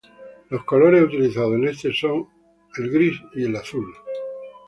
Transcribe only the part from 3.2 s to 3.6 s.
y el